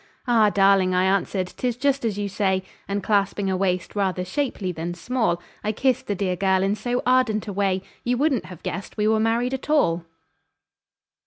[0.27, 0.49] "Ah!
[0.49, 4.95] darling," I answered, "'tis just as you say;" And clasping a waist rather shapely than
[4.95, 8.97] small, I kissed the dear girl in so ardent a way You wouldn't have guessed
[8.97, 10.05] we were married at all!